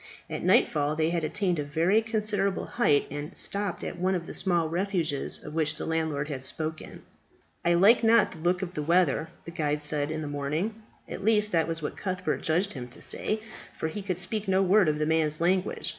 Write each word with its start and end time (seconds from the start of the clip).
At 0.31 0.43
nightfall 0.43 0.95
they 0.95 1.11
had 1.11 1.23
attained 1.23 1.59
a 1.59 1.63
very 1.63 2.01
considerable 2.01 2.65
height, 2.65 3.05
and 3.11 3.35
stopped 3.35 3.83
at 3.83 3.99
one 3.99 4.15
of 4.15 4.25
the 4.25 4.33
small 4.33 4.67
refuges 4.67 5.43
of 5.43 5.53
which 5.53 5.75
the 5.75 5.85
landlord 5.85 6.27
had 6.27 6.41
spoken. 6.41 7.03
"I 7.63 7.75
like 7.75 8.03
not 8.03 8.31
the 8.31 8.39
look 8.39 8.63
of 8.63 8.73
the 8.73 8.81
weather," 8.81 9.29
the 9.45 9.51
guide 9.51 9.83
said 9.83 10.09
in 10.09 10.23
the 10.23 10.27
morning 10.27 10.81
at 11.07 11.23
least 11.23 11.51
that 11.51 11.67
was 11.67 11.83
what 11.83 11.97
Cuthbert 11.97 12.41
judged 12.41 12.73
him 12.73 12.87
to 12.87 12.99
say, 13.03 13.41
for 13.77 13.89
he 13.89 14.01
could 14.01 14.17
speak 14.17 14.47
no 14.47 14.63
word 14.63 14.89
of 14.89 14.97
the 14.97 15.05
man's 15.05 15.39
language. 15.39 15.89